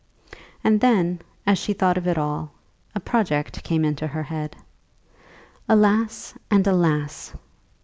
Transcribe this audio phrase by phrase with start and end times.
[0.63, 2.53] And then, as she thought of it all,
[2.95, 4.55] a project came into her head.
[5.69, 7.35] Alas, and alas!